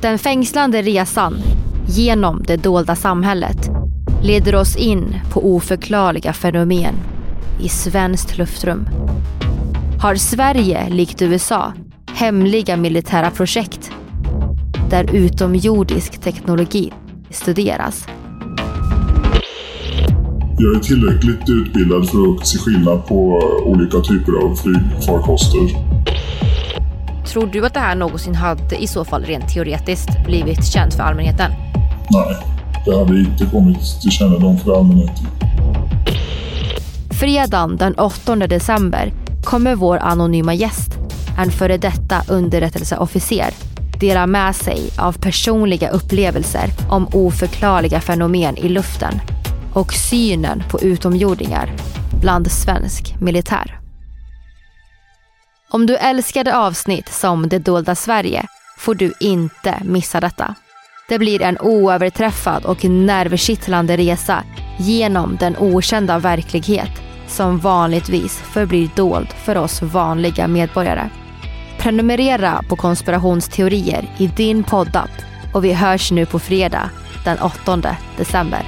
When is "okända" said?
65.56-66.18